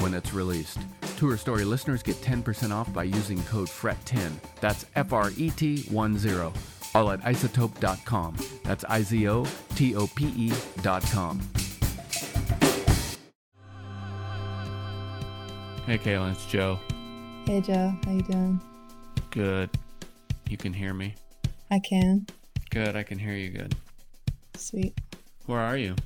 [0.00, 0.78] when it's released.
[1.16, 4.32] Tour Story listeners get 10% off by using code FRET10.
[4.60, 6.52] That's F R E T 1 0.
[6.94, 8.36] All at izotope.com.
[8.64, 11.40] That's I Z O T O P E.com.
[15.86, 16.78] Hey, Kaylin, it's Joe.
[17.46, 18.60] Hey Joe, how you doing?
[19.30, 19.70] Good.
[20.48, 21.14] You can hear me?
[21.70, 22.26] I can.
[22.70, 23.74] Good, I can hear you good.
[24.56, 24.96] Sweet.
[25.46, 25.96] Where are you?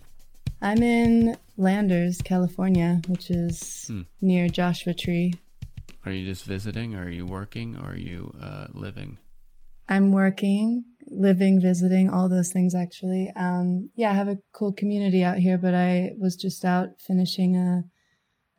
[0.62, 4.02] I'm in Landers, California, which is Hmm.
[4.20, 5.34] near Joshua Tree.
[6.04, 9.18] Are you just visiting, or are you working, or are you uh, living?
[9.88, 13.30] I'm working, living, visiting, all those things actually.
[13.36, 17.56] Um, yeah, I have a cool community out here, but I was just out finishing
[17.56, 17.84] a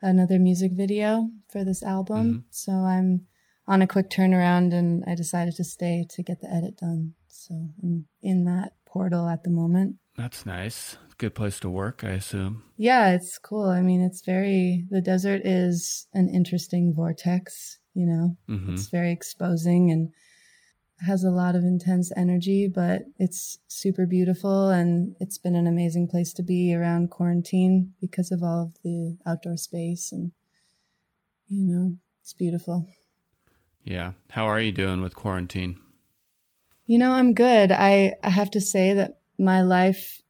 [0.02, 2.44] another music video for this album, Mhm.
[2.52, 3.26] so I'm
[3.68, 7.16] on a quick turnaround, and I decided to stay to get the edit done.
[7.28, 9.98] So I'm in that portal at the moment.
[10.18, 10.98] That's nice.
[11.18, 12.64] Good place to work, I assume.
[12.78, 13.70] Yeah, it's cool.
[13.70, 19.12] I mean, it's very, the desert is an interesting vortex, you know, hmm it's very
[19.12, 20.12] exposing and
[21.06, 24.70] has a lot of intense energy, but it's super beautiful.
[24.70, 29.18] And it's been an amazing place to be around quarantine because of all of the
[29.26, 30.12] outdoor space.
[30.12, 30.32] And,
[31.48, 32.88] you know, it's beautiful.
[33.84, 34.14] Yeah.
[34.32, 35.80] How are you doing with quarantine?
[36.86, 37.72] You know, I'm good.
[37.72, 40.22] I, I have to say that my life,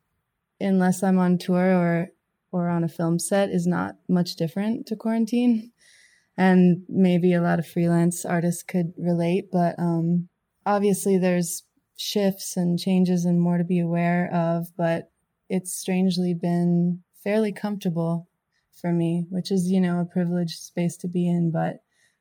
[0.60, 2.08] unless I'm on tour or
[2.52, 5.72] or on a film set, is not much different to quarantine.
[6.38, 10.30] And maybe a lot of freelance artists could relate, but um,
[10.66, 11.64] obviously there's
[11.98, 14.68] shifts and changes and more to be aware of.
[14.78, 15.12] But
[15.50, 18.30] it's strangely been fairly comfortable
[18.80, 21.52] for me, which is you know a privileged space to be in.
[21.52, 21.78] But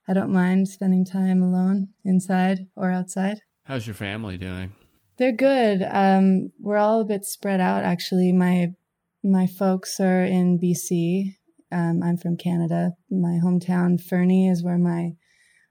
[0.09, 3.41] I don't mind spending time alone inside or outside.
[3.65, 4.72] How's your family doing?
[5.17, 5.87] They're good.
[5.89, 8.33] Um, we're all a bit spread out, actually.
[8.33, 8.75] My
[9.23, 11.37] my folks are in BC.
[11.73, 12.93] Um, I'm from Canada.
[13.11, 15.13] My hometown, Fernie, is where my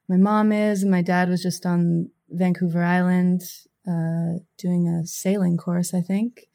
[0.08, 3.42] my mom is, and my dad was just on Vancouver Island
[3.88, 6.48] uh, doing a sailing course, I think.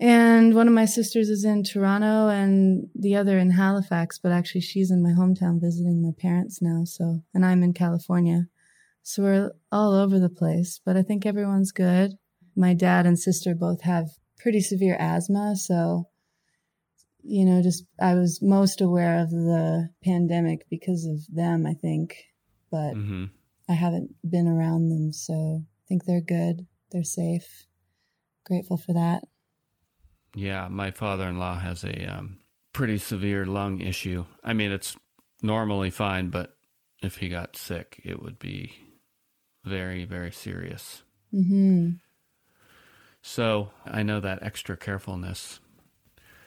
[0.00, 4.18] And one of my sisters is in Toronto, and the other in Halifax.
[4.18, 6.82] But actually, she's in my hometown visiting my parents now.
[6.84, 8.46] So, and I'm in California.
[9.02, 12.12] So we're all over the place, but I think everyone's good.
[12.54, 16.06] My dad and sister both have pretty severe asthma, so
[17.22, 22.16] you know, just I was most aware of the pandemic because of them, I think,
[22.70, 23.26] but hmm
[23.68, 26.66] I haven't been around them, so I think they're good.
[26.90, 27.66] They're safe.
[28.44, 29.22] Grateful for that.
[30.34, 32.40] Yeah, my father-in-law has a um,
[32.72, 34.24] pretty severe lung issue.
[34.42, 34.96] I mean, it's
[35.40, 36.56] normally fine, but
[37.00, 38.72] if he got sick, it would be
[39.64, 41.02] very, very serious.
[41.32, 42.00] Mhm.
[43.22, 45.60] So I know that extra carefulness.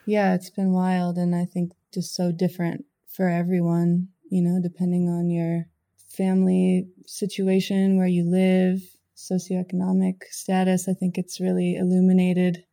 [0.05, 5.07] Yeah, it's been wild and I think just so different for everyone, you know, depending
[5.07, 5.67] on your
[6.09, 8.81] family situation, where you live,
[9.15, 10.87] socioeconomic status.
[10.87, 12.65] I think it's really illuminated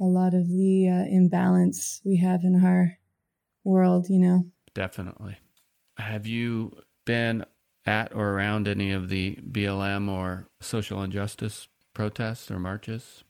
[0.00, 2.98] a lot of the uh, imbalance we have in our
[3.64, 4.44] world, you know.
[4.74, 5.38] Definitely.
[5.96, 7.44] Have you been
[7.88, 13.24] at or around any of the BLM or social injustice protests or marches?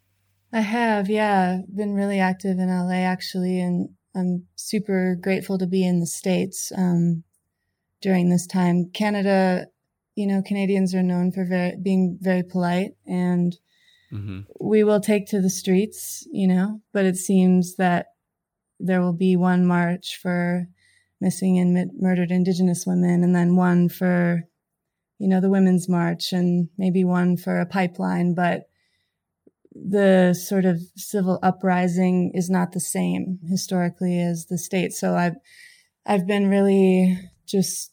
[0.52, 1.60] I have, yeah.
[1.75, 6.72] Been really active in LA actually, and I'm super grateful to be in the States
[6.76, 7.22] um,
[8.02, 8.90] during this time.
[8.93, 9.66] Canada,
[10.16, 13.56] you know, Canadians are known for very, being very polite and
[14.12, 14.40] mm-hmm.
[14.60, 18.06] we will take to the streets, you know, but it seems that
[18.81, 20.69] there will be one march for
[21.20, 24.44] missing and murdered Indigenous women, and then one for,
[25.19, 28.35] you know, the Women's March, and maybe one for a pipeline.
[28.35, 28.69] But
[29.75, 34.93] the sort of civil uprising is not the same historically as the state.
[34.93, 35.37] So I've
[36.06, 37.93] I've been really just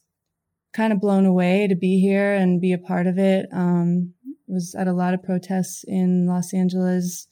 [0.74, 3.48] kind of blown away to be here and be a part of it.
[3.51, 4.13] Um,
[4.48, 7.27] was at a lot of protests in Los Angeles,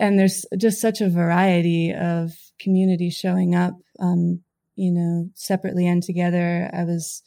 [0.00, 3.74] and there's just such a variety of communities showing up.
[4.00, 4.42] Um,
[4.74, 6.70] you know, separately and together.
[6.72, 7.22] I was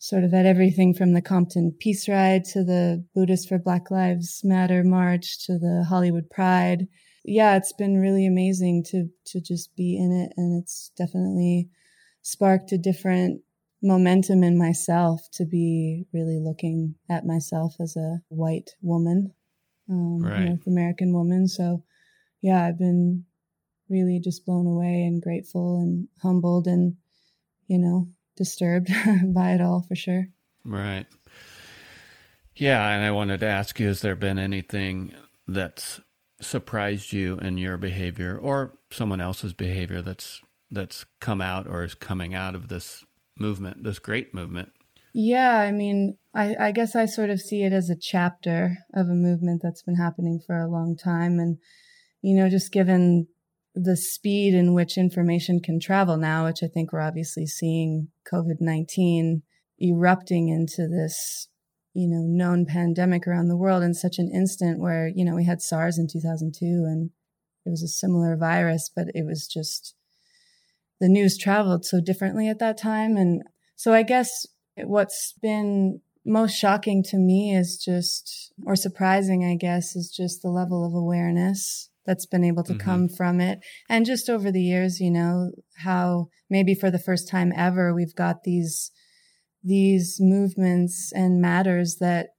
[0.00, 4.40] sort of at everything from the Compton Peace Ride to the Buddhists for Black Lives
[4.42, 6.88] Matter March to the Hollywood Pride.
[7.22, 11.68] Yeah, it's been really amazing to to just be in it, and it's definitely
[12.22, 13.42] sparked a different
[13.82, 19.34] momentum in myself to be really looking at myself as a white woman,
[19.90, 20.44] um, right.
[20.46, 21.46] North American woman.
[21.46, 21.84] So,
[22.40, 23.26] yeah, I've been
[23.90, 26.96] really just blown away and grateful and humbled and,
[27.68, 28.08] you know,
[28.40, 28.88] disturbed
[29.34, 30.28] by it all for sure.
[30.64, 31.06] Right.
[32.56, 32.88] Yeah.
[32.88, 35.12] And I wanted to ask you has there been anything
[35.46, 36.00] that's
[36.40, 40.40] surprised you in your behavior or someone else's behavior that's
[40.70, 43.04] that's come out or is coming out of this
[43.36, 44.72] movement, this great movement?
[45.12, 49.08] Yeah, I mean, I, I, guess I sort of see it as a chapter of
[49.08, 51.40] a movement that's been happening for a long time.
[51.40, 51.58] And,
[52.22, 53.26] you know, just given
[53.74, 58.60] the speed in which information can travel now, which I think we're obviously seeing COVID
[58.60, 59.42] 19
[59.80, 61.48] erupting into this,
[61.94, 65.44] you know, known pandemic around the world in such an instant where, you know, we
[65.44, 67.10] had SARS in 2002 and
[67.64, 69.94] it was a similar virus, but it was just
[71.00, 73.16] the news traveled so differently at that time.
[73.16, 73.42] And
[73.76, 74.46] so I guess
[74.76, 80.50] what's been most shocking to me is just, or surprising, I guess, is just the
[80.50, 82.90] level of awareness that's been able to mm-hmm.
[82.90, 83.60] come from it.
[83.88, 88.16] And just over the years, you know, how maybe for the first time ever, we've
[88.16, 88.90] got these,
[89.62, 92.30] these movements and matters that,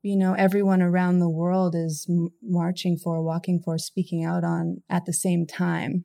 [0.00, 4.78] you know, everyone around the world is m- marching for, walking for, speaking out on
[4.88, 6.04] at the same time,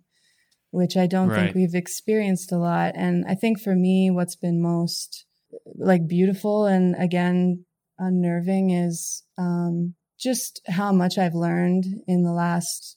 [0.71, 1.45] which I don't right.
[1.45, 2.91] think we've experienced a lot.
[2.97, 5.25] And I think for me, what's been most
[5.77, 7.63] like beautiful and again,
[7.97, 12.96] unnerving is, um, just how much I've learned in the last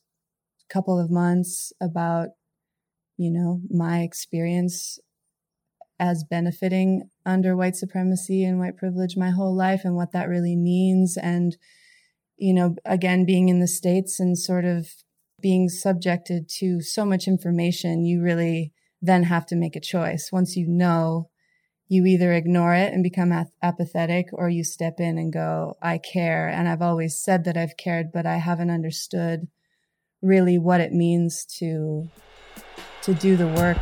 [0.70, 2.28] couple of months about,
[3.16, 4.98] you know, my experience
[5.98, 10.56] as benefiting under white supremacy and white privilege my whole life and what that really
[10.56, 11.18] means.
[11.18, 11.56] And,
[12.38, 14.88] you know, again, being in the States and sort of
[15.42, 18.72] being subjected to so much information, you really
[19.02, 20.30] then have to make a choice.
[20.32, 21.28] Once you know,
[21.88, 23.32] you either ignore it and become
[23.62, 26.48] apathetic or you step in and go, I care.
[26.48, 29.48] And I've always said that I've cared, but I haven't understood
[30.22, 32.08] really what it means to
[33.02, 33.78] to do the work.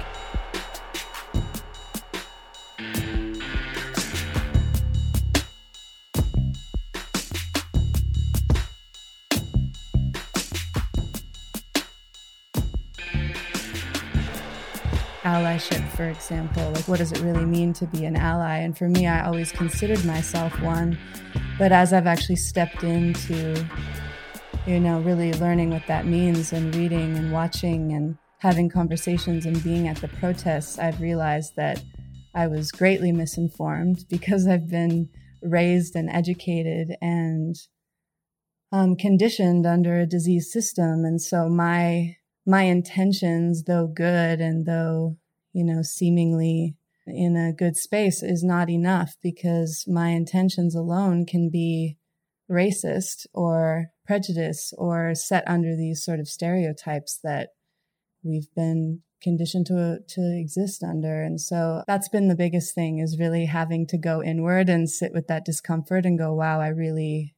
[15.24, 18.88] allyship for example like what does it really mean to be an ally and for
[18.88, 20.96] me i always considered myself one
[21.58, 23.52] but as i've actually stepped into
[24.68, 29.64] you know, really learning what that means and reading and watching and having conversations and
[29.64, 31.82] being at the protests, I've realized that
[32.34, 35.08] I was greatly misinformed because I've been
[35.40, 37.56] raised and educated and
[38.70, 41.02] um, conditioned under a disease system.
[41.02, 45.16] And so my, my intentions, though good and though,
[45.54, 51.48] you know, seemingly in a good space is not enough because my intentions alone can
[51.48, 51.96] be
[52.50, 57.50] racist or prejudice or set under these sort of stereotypes that
[58.24, 61.22] we've been conditioned to to exist under.
[61.22, 65.12] And so that's been the biggest thing is really having to go inward and sit
[65.12, 67.34] with that discomfort and go wow i really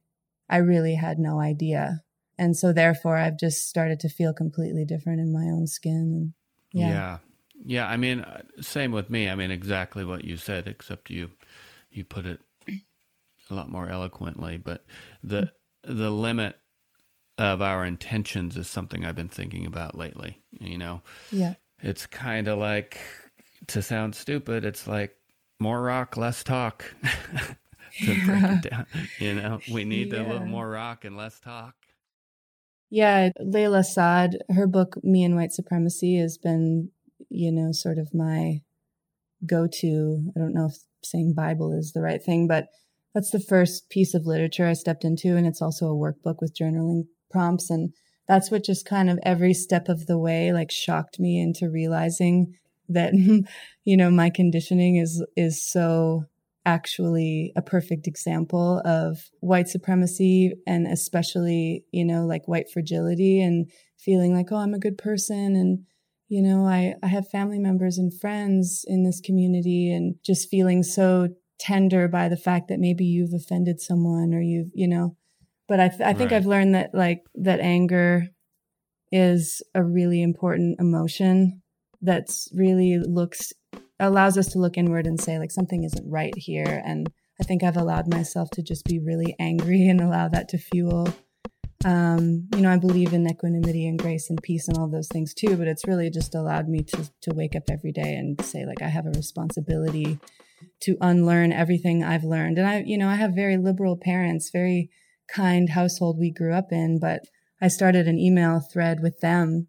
[0.49, 2.01] i really had no idea.
[2.37, 6.33] And so therefore i've just started to feel completely different in my own skin
[6.73, 6.87] yeah.
[6.87, 7.17] Yeah,
[7.65, 9.29] yeah i mean uh, same with me.
[9.29, 11.31] I mean exactly what you said except you
[11.91, 12.39] you put it
[13.49, 14.57] a lot more eloquently.
[14.57, 14.85] But
[15.21, 15.51] the
[15.83, 16.55] the limit
[17.41, 20.39] of our intentions is something I've been thinking about lately.
[20.59, 22.99] You know, yeah, it's kind of like
[23.67, 24.63] to sound stupid.
[24.63, 25.15] It's like
[25.59, 26.85] more rock, less talk.
[28.03, 28.85] to break it down,
[29.19, 30.21] you know, we need yeah.
[30.21, 31.75] a little more rock and less talk.
[32.89, 36.91] Yeah, Layla Saad, her book "Me and White Supremacy" has been,
[37.29, 38.61] you know, sort of my
[39.45, 40.31] go-to.
[40.35, 42.67] I don't know if saying Bible is the right thing, but
[43.15, 45.35] that's the first piece of literature I stepped into.
[45.35, 47.69] And it's also a workbook with journaling prompts.
[47.69, 47.93] And
[48.27, 52.55] that's what just kind of every step of the way, like shocked me into realizing
[52.89, 53.13] that,
[53.83, 56.25] you know, my conditioning is, is so
[56.65, 63.71] actually a perfect example of white supremacy and especially, you know, like white fragility and
[63.97, 65.55] feeling like, oh, I'm a good person.
[65.55, 65.85] And,
[66.29, 70.83] you know, I, I have family members and friends in this community and just feeling
[70.83, 75.15] so tender by the fact that maybe you've offended someone or you've, you know,
[75.71, 76.37] but I, th- I think right.
[76.37, 78.27] I've learned that like that anger
[79.09, 81.61] is a really important emotion
[82.01, 83.53] that's really looks
[83.97, 87.09] allows us to look inward and say like something isn't right here and
[87.39, 91.07] i think i've allowed myself to just be really angry and allow that to fuel
[91.85, 95.33] um, you know i believe in equanimity and grace and peace and all those things
[95.33, 98.65] too but it's really just allowed me to to wake up every day and say
[98.65, 100.19] like i have a responsibility
[100.81, 104.89] to unlearn everything i've learned and i you know i have very liberal parents very
[105.33, 107.21] kind household we grew up in but
[107.61, 109.67] i started an email thread with them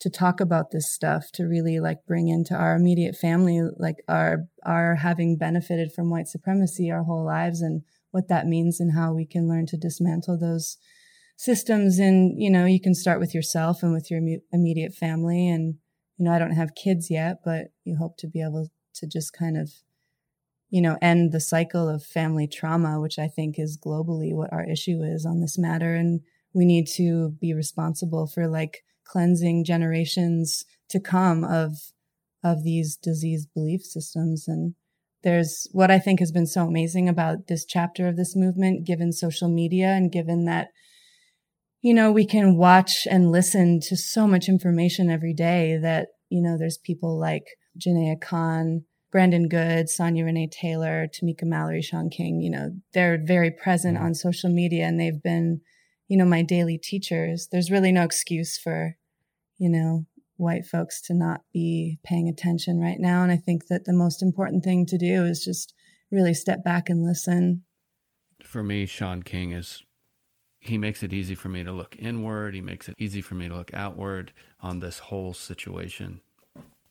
[0.00, 4.46] to talk about this stuff to really like bring into our immediate family like our
[4.64, 9.12] our having benefited from white supremacy our whole lives and what that means and how
[9.12, 10.78] we can learn to dismantle those
[11.36, 11.98] systems.
[11.98, 14.20] And you know you can start with yourself and with your
[14.52, 15.48] immediate family.
[15.48, 15.74] And
[16.16, 19.32] you know I don't have kids yet but you hope to be able to just
[19.32, 19.70] kind of
[20.72, 24.64] you know end the cycle of family trauma which I think is globally what our
[24.64, 25.94] issue is on this matter.
[25.94, 26.22] And
[26.54, 31.74] we need to be responsible for like cleansing generations to come of
[32.42, 34.48] of these diseased belief systems.
[34.48, 34.74] And
[35.22, 39.12] there's what I think has been so amazing about this chapter of this movement, given
[39.12, 40.68] social media and given that,
[41.82, 46.42] you know, we can watch and listen to so much information every day that, you
[46.42, 47.44] know, there's people like
[47.78, 53.50] Janaya Khan, Brandon Good, Sonya Renee Taylor, Tamika Mallory, Shaun King, you know, they're very
[53.50, 54.06] present mm-hmm.
[54.06, 55.60] on social media and they've been,
[56.08, 57.48] you know, my daily teachers.
[57.52, 58.96] There's really no excuse for
[59.62, 60.04] you know,
[60.38, 63.22] white folks to not be paying attention right now.
[63.22, 65.72] And I think that the most important thing to do is just
[66.10, 67.62] really step back and listen.
[68.42, 69.84] For me, Shaun King is
[70.58, 72.54] he makes it easy for me to look inward.
[72.54, 76.22] He makes it easy for me to look outward on this whole situation.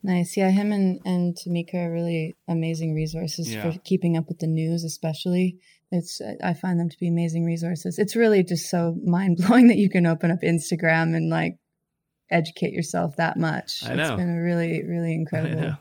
[0.04, 0.36] Nice.
[0.36, 3.62] Yeah, him and, and Tamika are really amazing resources yeah.
[3.62, 5.60] for keeping up with the news, especially.
[5.92, 8.00] It's I find them to be amazing resources.
[8.00, 11.58] It's really just so mind blowing that you can open up Instagram and like
[12.32, 13.84] educate yourself that much.
[13.86, 14.04] I know.
[14.04, 15.62] It's been a really, really incredible.
[15.62, 15.76] Know.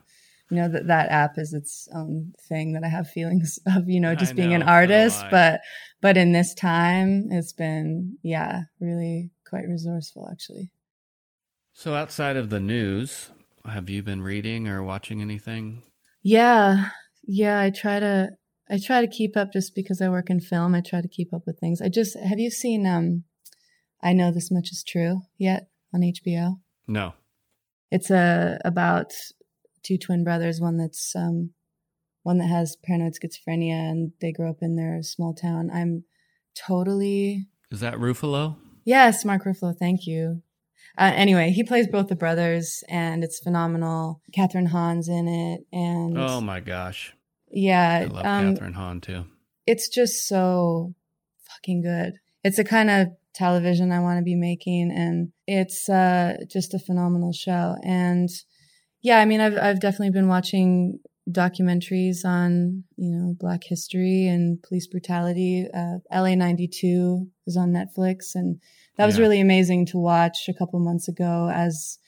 [0.50, 4.00] You know that that app is its own thing that I have feelings of, you
[4.00, 5.60] know, just being an artist, but
[6.00, 10.72] but in this time it's been yeah, really quite resourceful actually.
[11.72, 13.30] So outside of the news,
[13.66, 15.82] have you been reading or watching anything?
[16.22, 16.90] Yeah.
[17.24, 18.30] Yeah, I try to
[18.68, 20.74] I try to keep up just because I work in film.
[20.74, 21.80] I try to keep up with things.
[21.82, 23.24] I just have you seen um
[24.02, 25.70] I know this much is true yet?
[25.92, 26.60] on HBO?
[26.86, 27.14] No.
[27.90, 29.12] It's a about
[29.82, 30.60] two twin brothers.
[30.60, 31.50] One that's um,
[32.22, 35.70] one that has paranoid schizophrenia, and they grow up in their small town.
[35.72, 36.04] I'm
[36.54, 37.46] totally.
[37.70, 38.56] Is that Ruffalo?
[38.84, 39.76] Yes, Mark Ruffalo.
[39.76, 40.42] Thank you.
[40.98, 44.20] Uh, anyway, he plays both the brothers, and it's phenomenal.
[44.36, 47.14] Kathryn Hahn's in it, and oh my gosh,
[47.50, 49.24] yeah, I love um, Kathryn Hahn too.
[49.66, 50.94] It's just so
[51.48, 52.14] fucking good.
[52.42, 54.90] It's a kind of television I want to be making.
[54.90, 57.76] And it's uh, just a phenomenal show.
[57.82, 58.28] And
[59.02, 60.98] yeah, I mean, I've, I've definitely been watching
[61.30, 65.66] documentaries on, you know, Black history and police brutality.
[65.72, 68.34] Uh, LA 92 is on Netflix.
[68.34, 68.60] And
[69.00, 69.22] that was yeah.
[69.22, 71.98] really amazing to watch a couple months ago as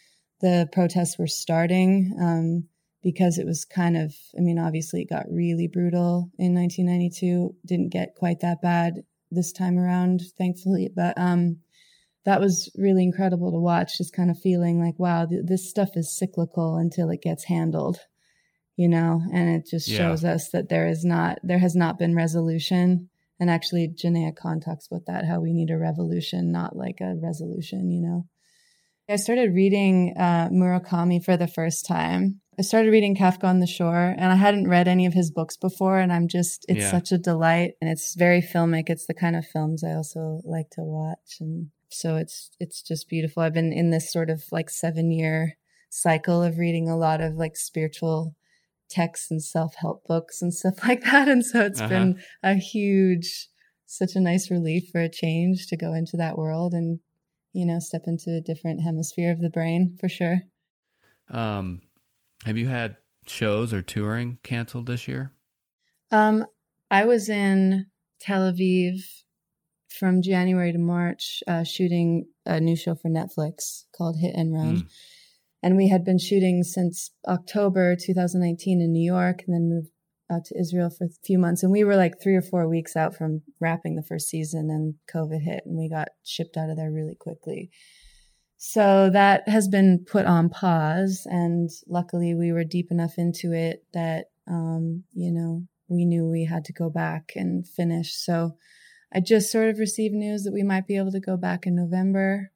[0.43, 2.15] the protests were starting.
[2.21, 2.69] Um,
[3.03, 7.57] because it was kind of, I mean, obviously it got really brutal in 1992.
[7.67, 10.91] Didn't get quite that bad this time around, thankfully.
[10.95, 11.61] But um,
[12.25, 15.91] that was really incredible to watch, just kind of feeling like, wow, th- this stuff
[15.97, 17.99] is cyclical until it gets handled,
[18.77, 19.97] you know, and it just yeah.
[19.97, 23.09] shows us that there is not, there has not been resolution.
[23.43, 27.17] And actually, Janaya Khan talks about that, how we need a revolution, not like a
[27.21, 28.27] resolution, you know.
[29.09, 32.41] I started reading uh, Murakami for the first time.
[32.57, 35.57] I started reading Kafka on the Shore and I hadn't read any of his books
[35.57, 35.99] before.
[35.99, 36.91] And I'm just, it's Yeah.
[36.93, 38.85] such a delight and it's very filmic.
[38.87, 41.39] It's the kind of films I also like to watch.
[41.41, 43.43] And so it's, it's just beautiful.
[43.43, 45.57] I've been in this sort of like seven year
[45.91, 48.37] cycle of reading a lot of like spiritual
[48.93, 51.29] texts and self help books and stuff like that.
[51.29, 51.89] And so it's Uh-huh.
[51.89, 53.49] been a huge,
[53.87, 57.01] such a nice relief for a change to go into that world and,
[57.53, 60.43] you know, step into a different hemisphere of the brain for sure.
[61.31, 61.83] Um,
[62.45, 62.97] have you had
[63.27, 65.33] shows or touring canceled this year?
[66.11, 66.45] Um,
[66.91, 67.87] I was in
[68.21, 69.01] Tel Aviv
[69.89, 74.77] from January to March, uh, shooting a new show for Netflix called Hit and Run.
[74.77, 74.89] Mm.
[75.63, 79.91] And we had been shooting since October 2019 in New York and then moved
[80.31, 81.63] out to Israel for a few months.
[81.63, 84.95] And we were like three or four weeks out from wrapping the first season and
[85.15, 87.71] COVID hit and we got shipped out of there really quickly.
[88.57, 91.27] So that has been put on pause.
[91.27, 96.45] And luckily we were deep enough into it that, um, you know, we knew we
[96.45, 98.15] had to go back and finish.
[98.15, 98.57] So
[99.13, 101.75] I just sort of received news that we might be able to go back in
[101.75, 102.53] November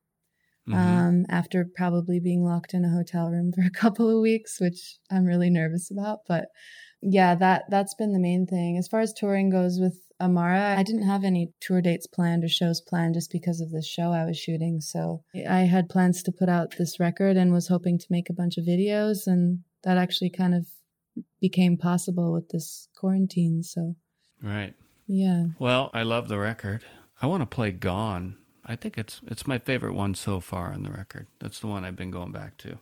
[0.69, 0.75] Mhm.
[0.75, 4.99] um, after probably being locked in a hotel room for a couple of weeks, which
[5.11, 6.21] I'm really nervous about.
[6.27, 6.49] But
[7.01, 8.77] yeah, that that's been the main thing.
[8.77, 12.49] As far as touring goes with Amara, I didn't have any tour dates planned or
[12.49, 14.81] shows planned just because of this show I was shooting.
[14.81, 18.33] So I had plans to put out this record and was hoping to make a
[18.35, 20.67] bunch of videos, and that actually kind of
[21.41, 23.63] became possible with this quarantine.
[23.63, 23.95] So
[24.43, 24.75] right.
[25.07, 25.45] yeah.
[25.59, 26.85] Well, I love the record.
[27.21, 28.37] I want to play Gone.
[28.67, 31.29] I think it's it's my favorite one so far on the record.
[31.39, 32.79] That's the one I've been going back to.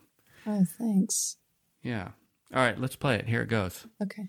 [0.47, 1.37] Oh, thanks.
[1.83, 2.11] Yeah.
[2.53, 3.27] All right, let's play it.
[3.27, 3.87] Here it goes.
[4.03, 4.29] Okay.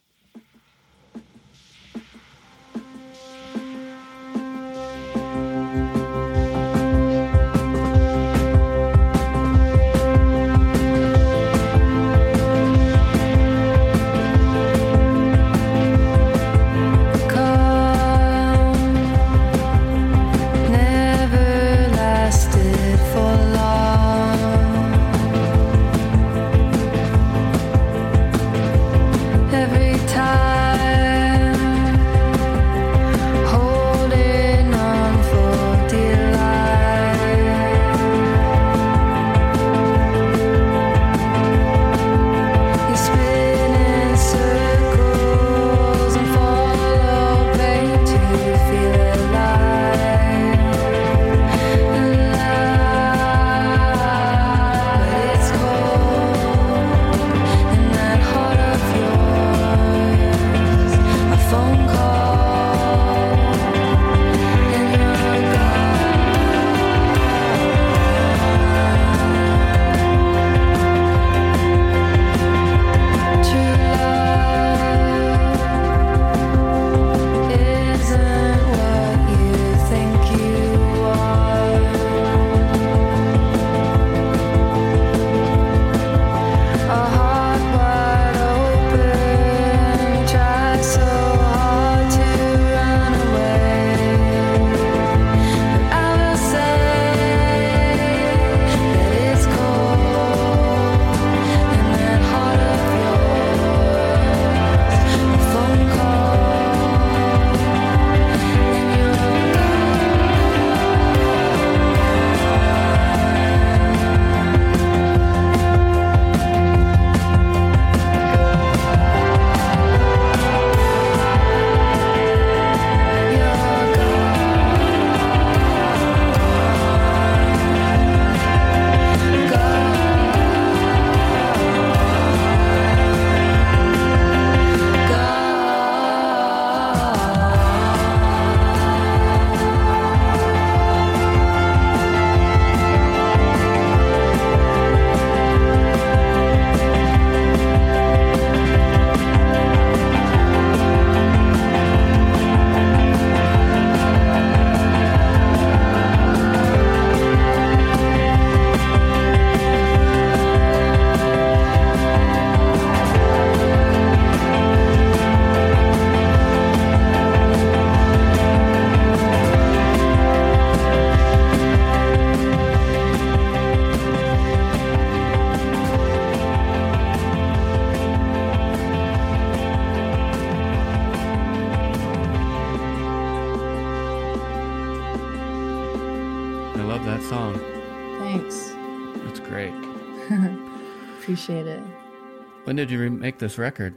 [193.46, 193.94] This record?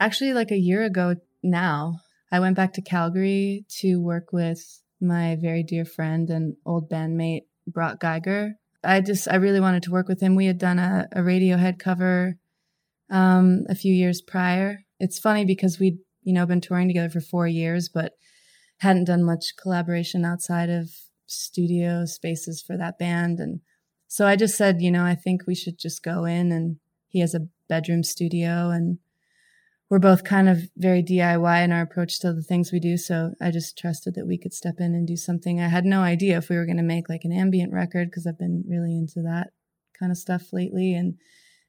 [0.00, 2.00] Actually, like a year ago now,
[2.32, 7.42] I went back to Calgary to work with my very dear friend and old bandmate,
[7.66, 8.54] Brock Geiger.
[8.82, 10.36] I just, I really wanted to work with him.
[10.36, 12.38] We had done a, a Radiohead cover
[13.10, 14.78] um, a few years prior.
[14.98, 18.12] It's funny because we'd, you know, been touring together for four years, but
[18.78, 20.88] hadn't done much collaboration outside of
[21.26, 23.38] studio spaces for that band.
[23.38, 23.60] And
[24.08, 26.76] so I just said, you know, I think we should just go in and
[27.08, 28.98] he has a bedroom studio and
[29.88, 32.96] we're both kind of very DIY in our approach to the things we do.
[32.96, 35.60] So I just trusted that we could step in and do something.
[35.60, 38.26] I had no idea if we were going to make like an ambient record because
[38.26, 39.52] I've been really into that
[39.98, 41.14] kind of stuff lately and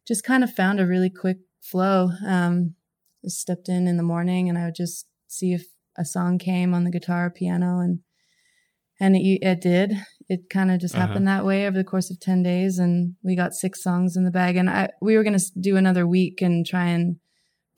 [0.08, 2.10] just kind of found a really quick flow.
[2.26, 2.74] Um,
[3.26, 5.66] stepped in in the morning and I would just see if
[5.98, 8.00] a song came on the guitar, piano, and
[9.00, 9.94] and it, it did.
[10.30, 11.08] It kind of just Uh-huh.
[11.08, 14.26] happened that way over the course of ten days, and we got six songs in
[14.26, 14.58] the bag.
[14.58, 17.18] And I we were gonna do another week and try and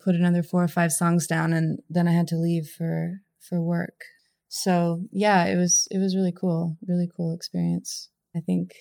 [0.00, 3.60] put another four or five songs down, and then I had to leave for for
[3.62, 4.02] work.
[4.48, 8.08] So yeah, it was it was really cool, really cool experience.
[8.34, 8.72] I think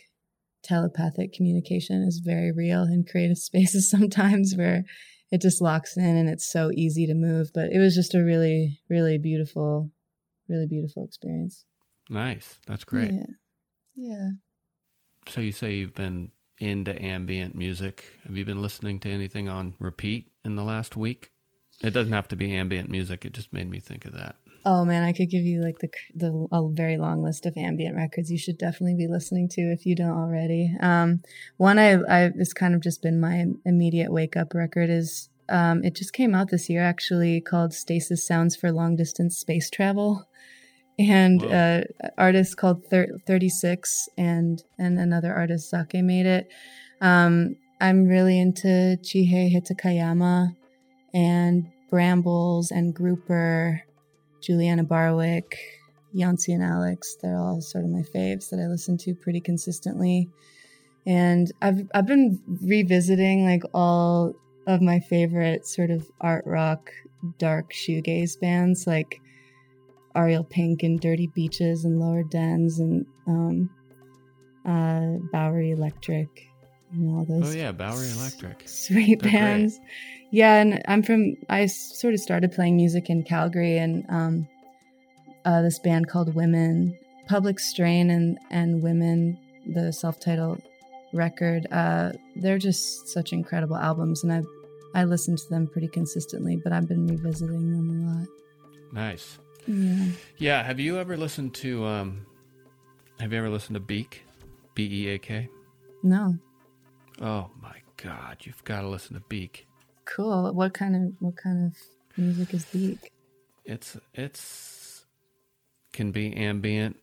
[0.63, 4.83] telepathic communication is very real in creative spaces sometimes where
[5.31, 7.51] it just locks in and it's so easy to move.
[7.53, 9.91] But it was just a really, really beautiful,
[10.47, 11.65] really beautiful experience.
[12.09, 12.59] Nice.
[12.65, 13.11] That's great.
[13.13, 13.23] Yeah.
[13.99, 14.29] Yeah.
[15.27, 18.05] So you say you've been into ambient music.
[18.25, 21.31] Have you been listening to anything on repeat in the last week?
[21.81, 23.25] It doesn't have to be ambient music.
[23.25, 24.35] It just made me think of that.
[24.65, 27.95] Oh man, I could give you like the the a very long list of ambient
[27.95, 30.75] records you should definitely be listening to if you don't already.
[30.79, 31.21] Um,
[31.57, 35.83] one I I it's kind of just been my immediate wake up record is um,
[35.83, 40.27] it just came out this year actually called Stasis Sounds for Long Distance Space Travel,
[40.99, 41.83] and Whoa.
[42.03, 46.47] uh, artist called Thir- Thirty Six and and another artist Zake made it.
[47.01, 50.55] Um, I'm really into Chihei Hatakeyama
[51.13, 53.83] and Brambles and Grouper.
[54.41, 55.57] Juliana Barwick,
[56.13, 57.15] Yancey and Alex.
[57.21, 60.29] They're all sort of my faves that I listen to pretty consistently.
[61.05, 64.33] And I've I've been revisiting like all
[64.67, 66.91] of my favorite sort of art rock,
[67.37, 69.19] dark shoegaze bands like
[70.15, 73.69] Ariel Pink and Dirty Beaches and Lower Dens and um,
[74.65, 76.27] uh, Bowery Electric
[76.91, 78.63] and all those Oh yeah, Bowery Electric.
[78.67, 79.39] sweet They're great.
[79.39, 79.79] bands.
[80.31, 81.35] Yeah, and I'm from.
[81.49, 84.47] I sort of started playing music in Calgary, and um,
[85.45, 86.95] uh, this band called Women,
[87.27, 90.61] Public Strain, and and Women, the self-titled
[91.13, 91.65] record.
[91.71, 94.41] Uh, they're just such incredible albums, and I
[95.01, 96.57] I listen to them pretty consistently.
[96.63, 98.27] But I've been revisiting them a lot.
[98.93, 99.39] Nice.
[99.67, 100.05] Yeah.
[100.37, 100.63] Yeah.
[100.63, 102.25] Have you ever listened to um
[103.19, 104.23] have you ever listened to Beak?
[104.75, 105.49] B E A K?
[106.03, 106.37] No.
[107.21, 109.67] Oh my god, you've got to listen to Beak.
[110.05, 110.53] Cool.
[110.53, 111.77] What kind of what kind of
[112.17, 113.11] music is Beak?
[113.65, 115.05] It's it's
[115.91, 116.97] can be ambient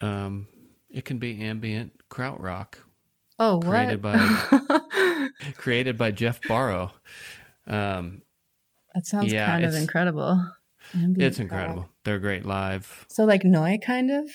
[0.00, 0.46] um
[0.88, 2.74] it can be ambient krautrock
[3.38, 3.66] Oh, what?
[3.66, 4.02] Created
[5.56, 6.92] created by Geoff Barrow.
[7.66, 8.22] Um
[8.94, 10.44] that sounds Yeah, kind of incredible.
[10.94, 11.88] It's incredible.
[12.04, 13.06] They're great live.
[13.08, 14.28] So like Noi kind of?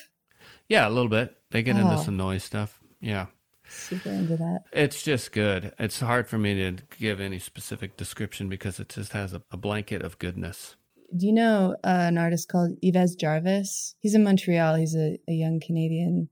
[0.69, 1.35] Yeah, a little bit.
[1.51, 2.01] They get into Oh.
[2.03, 2.79] some noise stuff.
[2.99, 3.27] Yeah.
[3.67, 4.63] Super into that.
[4.71, 5.73] It's just good.
[5.79, 9.57] It's hard for me to give any specific description because it just has a, a
[9.57, 10.75] blanket of goodness.
[11.15, 13.95] Do you know uh, an artist called Yves Jarvis?
[13.99, 14.75] He's in Montreal.
[14.75, 16.29] He's a, a young Canadian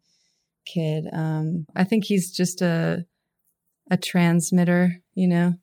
[0.66, 1.06] kid.
[1.14, 3.06] Um, I think he's just a
[3.92, 5.54] a transmitter, you know,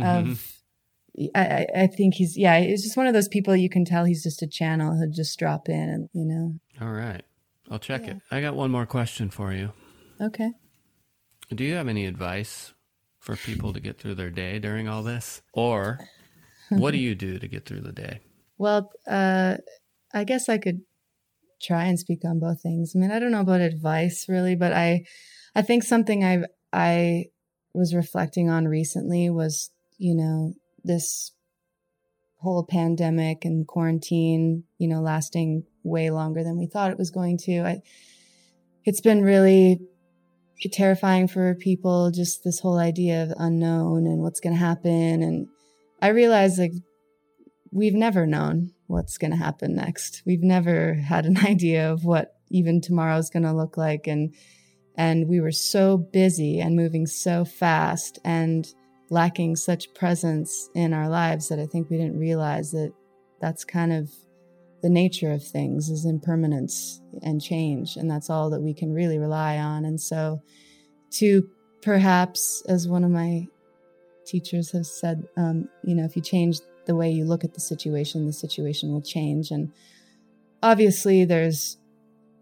[0.00, 0.36] of I,
[1.34, 4.22] I I think he's yeah, it's just one of those people you can tell he's
[4.22, 4.96] just a channel.
[4.98, 6.54] He'll just drop in and you know.
[6.80, 7.22] All right.
[7.70, 8.12] I'll check Yeah.
[8.14, 8.16] it.
[8.30, 9.72] I got one more question for you.
[10.20, 10.50] Okay.
[11.54, 12.72] Do you have any advice
[13.18, 15.42] for people to get through their day during all this?
[15.52, 15.98] Or
[16.70, 18.20] what do you do to get through the day?
[18.58, 19.56] Well, uh,
[20.14, 20.82] I guess I could
[21.60, 22.92] try and speak on both things.
[22.94, 25.04] I mean, I don't know about advice really, but I,
[25.56, 27.24] I think something I I
[27.74, 31.32] was reflecting on recently was, you know, this
[32.36, 37.38] whole pandemic and quarantine, you know, lasting way longer than we thought it was going
[37.38, 37.60] to.
[37.60, 37.82] I,
[38.84, 39.80] it's been really
[40.72, 45.22] terrifying for people, just this whole idea of unknown and what's going to happen.
[45.22, 45.48] And
[46.00, 46.72] I realized like
[47.70, 50.22] we've never known what's going to happen next.
[50.26, 54.34] We've never had an idea of what even tomorrow's going to look like and
[54.94, 58.66] and we were so busy and moving so fast and
[59.12, 62.92] lacking such presence in our lives that I think we didn't realize that
[63.40, 64.10] that's kind of
[64.82, 69.18] the nature of things is impermanence and change and that's all that we can really
[69.18, 70.42] rely on and so
[71.10, 71.48] to
[71.82, 73.46] perhaps as one of my
[74.24, 77.60] teachers have said, um, you know, if you change the way you look at the
[77.60, 79.50] situation, the situation will change.
[79.50, 79.72] And
[80.62, 81.78] obviously, there's,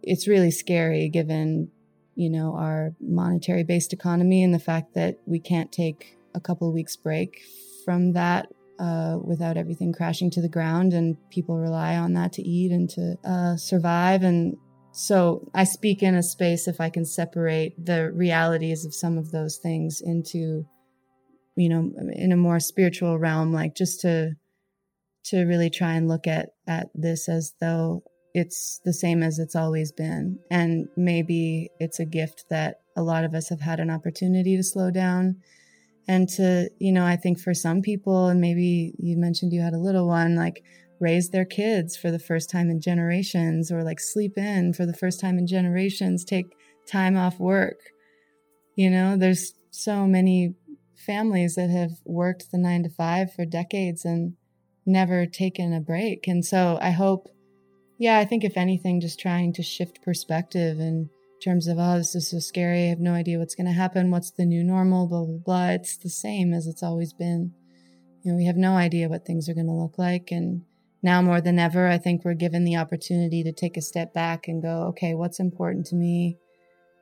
[0.02, 1.70] it's really scary given,
[2.14, 6.72] you know, our monetary based economy and the fact that we can't take a couple
[6.72, 7.42] weeks break
[7.84, 12.42] from that uh, without everything crashing to the ground and people rely on that to
[12.42, 14.22] eat and to uh, survive.
[14.22, 14.56] And
[14.92, 19.30] so i speak in a space if i can separate the realities of some of
[19.30, 20.66] those things into
[21.54, 24.32] you know in a more spiritual realm like just to
[25.24, 28.02] to really try and look at at this as though
[28.34, 30.38] it's the same as it's always been.
[30.50, 34.62] And maybe it's a gift that a lot of us have had an opportunity to
[34.62, 35.36] slow down
[36.08, 39.74] and to you know i think for some people and maybe you mentioned you had
[39.74, 40.62] a little one like
[41.00, 44.94] raise their kids for the first time in generations or like sleep in for the
[44.94, 46.54] first time in generations take
[46.86, 47.78] time off work.
[48.76, 50.54] You know there's so many
[50.94, 54.34] families that have worked the 9 to 5 for decades and
[54.84, 56.28] never taken a break.
[56.28, 57.28] And so i hope
[57.98, 61.08] yeah i think if anything just trying to shift perspective and
[61.40, 62.84] terms of, oh, this is so scary.
[62.84, 64.10] I have no idea what's going to happen.
[64.10, 65.06] What's the new normal?
[65.06, 65.68] Blah, blah, blah.
[65.70, 67.52] It's the same as it's always been.
[68.22, 70.30] You know, we have no idea what things are going to look like.
[70.30, 70.62] And
[71.02, 74.46] now more than ever, I think we're given the opportunity to take a step back
[74.46, 76.36] and go, okay, what's important to me?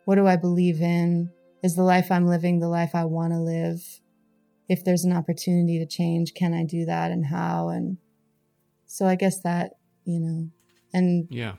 [0.04, 1.30] What do I believe in?
[1.62, 3.82] Is the life I'm living the life I want to live?
[4.68, 7.70] If there's an opportunity to change, can I do that and how?
[7.70, 7.98] And
[8.86, 9.72] so I guess that,
[10.04, 10.50] you know,
[10.92, 11.54] and Yeah.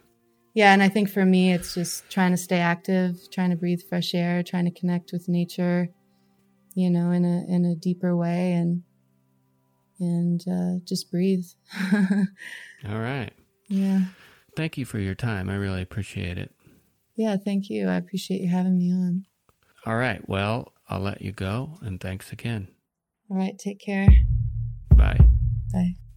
[0.53, 3.81] Yeah, and I think for me, it's just trying to stay active, trying to breathe
[3.87, 5.89] fresh air, trying to connect with nature,
[6.75, 8.83] you know, in a in a deeper way, and
[9.99, 11.45] and uh, just breathe.
[11.93, 13.31] All right.
[13.67, 13.99] yeah,
[14.55, 15.49] Thank you for your time.
[15.49, 16.51] I really appreciate it.
[17.15, 17.35] yeah.
[17.37, 17.87] Thank you.
[17.87, 19.25] I appreciate you having me on.
[19.85, 20.27] All right.
[20.27, 22.69] Well, I'll let you go and thanks again.
[23.29, 24.07] All right, take care.
[24.95, 25.19] Bye.
[25.71, 26.08] Bye.